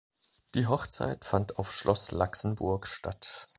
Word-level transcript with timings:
Die 0.55 0.65
Hochzeit 0.65 1.25
fand 1.25 1.59
auf 1.59 1.71
Schloss 1.71 2.09
Laxenburg 2.09 2.87
statt. 2.87 3.47